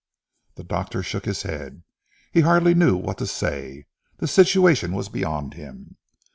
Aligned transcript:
The 0.55 0.63
doctor 0.63 1.03
shook 1.03 1.25
his 1.25 1.43
head. 1.43 1.83
He 2.31 2.39
hardly 2.41 2.73
knew 2.73 2.97
what 2.97 3.19
to 3.19 3.27
say. 3.27 3.85
The 4.17 4.27
situation 4.27 4.93
was 4.93 5.09
beyond 5.09 5.53
him. 5.53 5.95